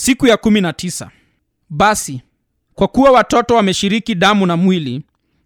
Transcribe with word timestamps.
siku 0.00 0.26
ya 0.26 0.36
19 0.36 1.08
basi 1.70 2.20
kwa 2.74 2.88
kuwa 2.88 3.10
watoto 3.10 3.54
wameshiriki 3.54 4.14
damu 4.14 4.46
na 4.46 4.56
mwili 4.56 5.02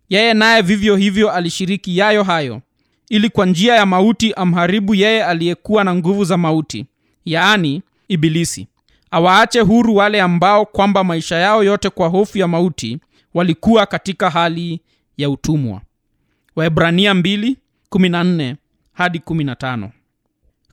yeye 0.08 0.34
naye 0.34 0.62
vivyo 0.62 0.96
hivyo 0.96 1.30
alishiriki 1.32 1.98
yayo 1.98 2.22
hayo 2.22 2.60
ili 3.08 3.30
kwa 3.30 3.46
njia 3.46 3.74
ya 3.74 3.86
mauti 3.86 4.32
amharibu 4.32 4.94
yeye 4.94 5.24
aliyekuwa 5.24 5.84
na 5.84 5.94
nguvu 5.94 6.24
za 6.24 6.36
mauti 6.36 6.86
yaani 7.24 7.82
ibilisi. 8.08 8.66
Awaache 9.10 9.60
huru 9.60 9.96
wale 9.96 10.20
ambao 10.22 10.66
kwamba 10.66 11.04
maisha 11.04 11.36
yao 11.36 11.64
yote 11.64 11.90
kwa 11.90 12.08
hofu 12.08 12.38
ya 12.38 12.48
mauti 12.48 12.98
walikuwa 13.34 13.86
katika 13.86 14.30
hali 14.30 14.80
ya 15.16 15.30
utumwa. 15.30 15.80
Waebrania 16.56 17.14
2:14 17.14 18.54
hadi 18.92 19.18
15 19.18 19.88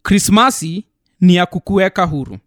krismasi 0.04 0.84
ni 1.21 1.36
ya 1.36 1.45
kukuweka 1.45 2.04
huru 2.05 2.38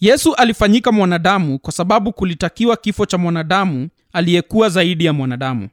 yesu 0.00 0.34
alifanyika 0.34 0.92
mwanadamu 0.92 1.58
kwa 1.58 1.72
sababu 1.72 2.12
kulitakiwa 2.12 2.76
kifo 2.76 3.06
cha 3.06 3.18
mwanadamu 3.18 3.88
aliyekuwa 4.12 4.68
zaidi 4.68 5.04
ya 5.04 5.12
mwanadamu. 5.12 5.68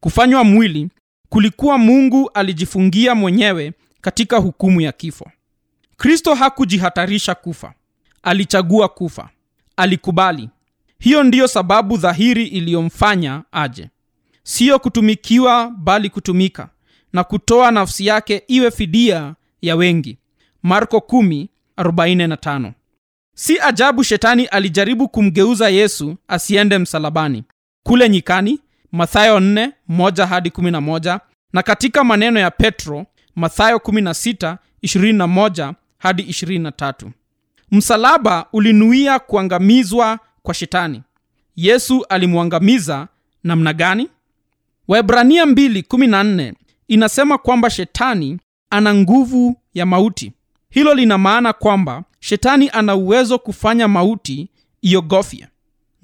Kufanywa 0.00 0.44
mwili 0.44 0.88
kulikuwa 1.28 1.78
mungu 1.78 2.30
alijifungia 2.34 3.14
mwenyewe 3.14 3.72
katika 4.00 4.36
hukumu 4.38 4.80
ya 4.80 4.92
kifo. 4.92 5.30
Kristo 5.96 6.34
hakujihatarisha 6.34 7.34
kufa. 7.34 7.74
Alichagua 8.22 8.88
kufa. 8.88 9.28
Alikubali. 9.76 10.50
Hiyo 10.98 11.22
ndiyo 11.24 11.48
sababu 11.48 11.96
dhahiri 11.96 12.46
iliyomfanya 12.46 13.42
aje. 13.52 13.88
Siyo 14.42 14.78
kutumikiwa 14.78 15.70
bali 15.70 16.10
kutumika 16.10 16.68
na 17.12 17.24
kutoa 17.24 17.70
nafsi 17.70 18.06
yake 18.06 18.42
iwe 18.48 18.70
fidia 18.70 19.34
ya 19.62 19.76
wengi. 19.76 20.18
Marko 20.62 20.96
10:45 20.98 22.72
si 23.34 23.60
ajabu 23.60 24.04
shetani 24.04 24.46
alijaribu 24.46 25.08
kumgeuza 25.08 25.68
yesu 25.68 26.16
asiende 26.28 26.78
msalabani. 26.78 27.44
Kule 27.82 28.08
nyikani 28.08 28.60
mathayo 28.92 29.38
4 29.40 30.26
hadi 30.26 30.48
11 30.50 31.20
na 31.52 31.62
katika 31.62 32.04
maneno 32.04 32.40
ya 32.40 32.50
petro 32.50 33.06
mathayo 33.36 33.76
16 33.76 34.56
21 34.82 35.74
hadi 35.98 36.22
23 36.22 37.10
msalaba 37.70 38.46
ulinuia 38.52 39.18
kuangamizwa 39.18 40.18
kwa 40.42 40.54
shetani. 40.54 41.02
Yesu 41.56 42.04
alimwangamiza 42.08 43.08
namna 43.44 43.72
gani? 43.72 44.08
Waebrania 44.88 45.44
214 45.44 46.52
inasema 46.88 47.38
kwamba 47.38 47.70
shetani 47.70 48.38
ana 48.70 48.94
nguvu 48.94 49.56
ya 49.74 49.86
mauti 49.86 50.32
hilo 50.74 50.94
lina 50.94 51.18
maana 51.18 51.52
kwamba 51.52 52.04
shetani 52.20 52.70
ana 52.72 52.94
uwezo 52.96 53.38
kufanya 53.38 53.88
mauti 53.88 54.48
iogofye. 54.82 55.48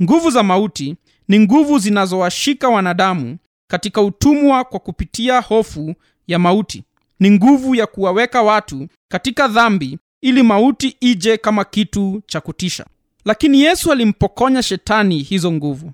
Nguvu 0.03 0.31
za 0.31 0.43
mauti 0.43 0.97
ni 1.29 1.41
nguvu 1.41 1.79
zinazowashika 1.79 2.69
wanadamu 2.69 3.39
katika 3.71 4.03
utumwa 4.03 4.65
kwa 4.65 4.81
kupitia 4.81 5.41
hofu 5.41 5.95
ya 6.27 6.39
mauti. 6.39 6.85
Ni 7.21 7.31
nguvu 7.31 7.75
ya 7.75 7.87
kuwaweka 7.87 8.43
watu 8.43 8.89
katika 9.09 9.49
dhambi 9.49 9.99
ili 10.21 10.43
mauti 10.43 10.97
ije 11.01 11.37
kama 11.37 11.65
kitu 11.65 12.23
cha 12.27 12.41
kutisha. 12.41 12.87
Lakini 13.25 13.61
yesu 13.61 13.93
alimpokonya 13.93 14.62
shetani 14.62 15.19
hizo 15.19 15.53
nguvu. 15.53 15.93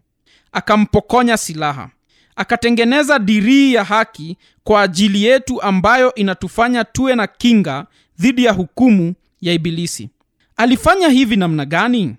Akampokonya 0.52 1.36
silaha 1.36 1.90
akatengeneza 2.36 3.18
dirii 3.18 3.74
ya 3.74 3.84
haki 3.84 4.36
kwa 4.64 4.82
ajili 4.82 5.24
yetu 5.24 5.62
ambayo 5.62 6.14
inatufanya 6.14 6.84
tuwe 6.84 7.14
na 7.14 7.26
kinga 7.26 7.86
dhidi 8.18 8.44
ya 8.44 8.52
hukumu 8.52 9.14
ya 9.40 9.52
ibilisi. 9.52 10.10
Alifanya 10.56 11.08
hivi 11.08 11.36
namna 11.36 11.64
gani? 11.64 12.16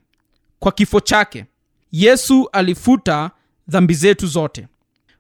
Kwa 0.60 0.72
kifo 0.72 1.00
chake 1.00 1.46
yesu 1.92 2.50
alifuta 2.52 3.32
dhambi 3.68 3.94
zetu 3.94 4.28
zote. 4.28 4.68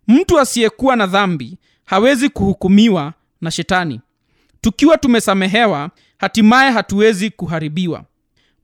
Mtu 0.08 0.40
asiyekuwa 0.40 0.96
na 0.96 1.08
dhambi 1.08 1.58
hawezi 1.86 2.30
kuhukumiwa 2.30 3.14
na 3.42 3.52
shetani. 3.52 4.02
Tukiwa 4.62 4.98
tumesamehewa 4.98 5.90
hatimaye 6.18 6.72
hatuwezi 6.72 7.30
kuharibiwa. 7.30 8.04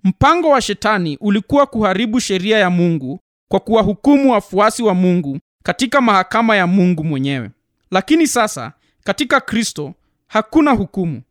Mpango 0.04 0.50
wa 0.50 0.62
shetani 0.62 1.18
ulikuwa 1.22 1.66
kuharibu 1.66 2.20
sheria 2.20 2.58
ya 2.58 2.70
mungu 2.70 3.20
kwa 3.52 3.60
kuwahukumu 3.60 4.32
wafuasi 4.32 4.84
wa 4.84 4.94
mungu 4.94 5.40
katika 5.64 6.02
mahakama 6.02 6.56
ya 6.56 6.68
mungu 6.68 7.04
mwenyewe. 7.04 7.50
Lakini 7.92 8.28
sasa 8.28 8.72
katika 9.04 9.42
kristo 9.42 9.94
hakuna 10.28 10.72
hukumu. 10.72 11.22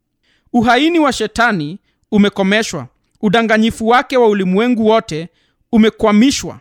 Uhaini 0.53 0.99
wa 0.99 1.13
shetani 1.13 1.79
umekomeshwa. 2.11 2.89
Udanganyifu 3.21 3.89
wake 3.89 4.17
wa 4.17 4.29
ulimwengu 4.29 4.87
wote 4.87 5.29
umekwamishwa. 5.73 6.61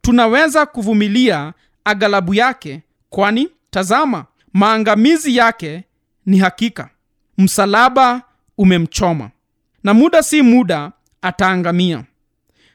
Tunaweza 0.00 0.66
kuvumilia 0.66 1.52
aghalabu 1.84 2.34
yake 2.34 2.82
kwani 3.10 3.48
tazama 3.70 4.24
maangamizi 4.52 5.36
yake 5.36 5.84
ni 6.26 6.38
hakika. 6.38 6.88
Msalaba 7.38 8.22
umemchoma. 8.58 9.30
Na 9.84 9.94
muda 9.94 10.22
si 10.22 10.42
muda 10.42 10.92
ataangamia. 11.22 12.04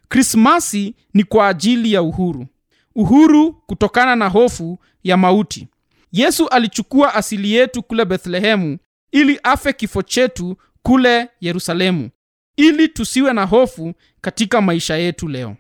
Krismasi 0.10 0.96
ni 1.14 1.24
kwa 1.24 1.48
ajili 1.48 1.94
ya 1.94 2.02
uhuru 2.02 2.48
uhuru 2.96 3.54
kutokana 3.54 4.16
na 4.16 4.28
hofu 4.28 4.80
ya 5.04 5.18
mauti. 5.18 5.68
Yesu 6.12 6.48
alichukua 6.48 7.14
asili 7.14 7.52
yetu 7.54 7.84
kule 7.84 8.06
bethlehemu 8.06 8.78
ili 9.12 9.40
afe 9.44 9.74
kifo 9.74 10.02
chetu 10.02 10.58
kule 10.84 11.30
yerusalemu 11.42 12.10
ili 12.58 12.88
tusiwe 12.88 13.34
na 13.34 13.46
hofu 13.46 13.94
katika 14.22 14.62
maisha 14.62 14.96
yetu 14.98 15.28
leo. 15.28 15.56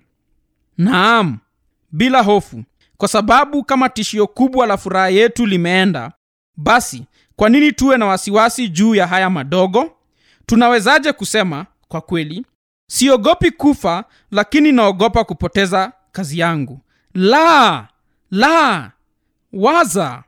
Naam 0.77 1.37
bila 1.91 2.21
hofu 2.23 2.63
kwa 2.97 3.07
sababu 3.07 3.63
kama 3.63 3.89
tishio 3.89 4.27
kubwa 4.27 4.67
la 4.67 4.77
furaha 4.77 5.09
yetu 5.09 5.45
limeenda 5.45 6.11
basi 6.57 7.03
kwa 7.35 7.49
nini 7.49 7.71
tuwe 7.71 7.97
na 7.97 8.05
wasiwasi 8.05 8.69
juu 8.69 8.95
ya 8.95 9.07
haya 9.07 9.29
madogo? 9.29 9.91
Tunawezaje 10.45 11.13
kusema 11.13 11.65
kwa 11.87 12.01
kweli 12.01 12.45
siogopi 12.91 13.51
kufa 13.51 14.03
lakini 14.31 14.71
naogopa 14.71 15.23
kupoteza 15.23 15.91
kazi 16.11 16.39
yangu 16.39 16.79
la 17.15 17.87
la 18.31 18.91
waza 19.53 20.23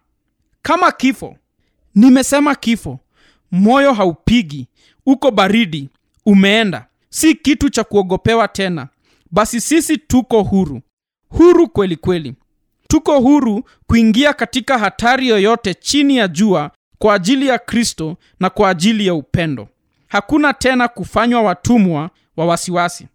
kama 0.62 0.92
kifo. 0.92 1.38
Nimesema 1.96 2.56
kifo. 2.56 3.00
Moyo 3.52 3.94
haupigi. 3.94 4.68
Uko 5.06 5.31
baridi. 5.31 5.90
Umeenda. 6.26 6.86
Si 7.09 7.36
kitu 7.36 7.70
cha 7.70 7.84
kuogopewa 7.84 8.47
tena. 8.47 8.88
Basi 9.31 9.62
sisi 9.62 9.97
tuko 9.97 10.44
huru. 10.44 10.81
Huru 11.30 11.68
kweli 11.70 11.96
kweli. 11.96 12.34
Tuko 12.88 13.20
huru 13.20 13.64
kuingia 13.88 14.34
katika 14.34 14.78
hatari 14.78 15.28
yoyote 15.28 15.74
chini 15.74 16.18
ya 16.18 16.28
jua 16.28 16.72
kwa 16.97 17.14
ajili 17.14 17.47
ya 17.47 17.59
kristo 17.59 18.18
na 18.40 18.50
kwa 18.50 18.70
ajili 18.70 19.08
ya 19.08 19.14
upendo. 19.14 19.68
Hakuna 20.08 20.53
tena 20.53 20.88
kufanywa 20.88 21.42
watumwa 21.42 22.09
wa 22.38 22.46
wasiwasi. 22.46 23.08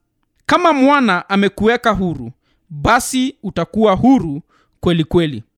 Kama 0.47 0.73
mwana 0.73 1.29
amekuweka 1.29 1.91
huru 1.91 2.33
basi 2.73 3.37
utakuwa 3.43 3.95
huru 3.95 4.43
kweli 4.81 5.05
kweli 5.05 5.43